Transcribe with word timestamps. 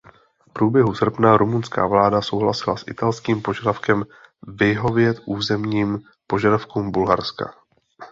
V 0.49 0.53
průběhu 0.53 0.93
srpna 0.93 1.37
rumunská 1.37 1.87
vláda 1.87 2.21
souhlasila 2.21 2.75
i 2.75 2.77
s 2.79 2.83
italským 2.87 3.41
požadavkem 3.41 4.03
vyhovět 4.47 5.17
územním 5.25 5.99
požadavkům 6.27 6.91
Bulharska. 6.91 7.53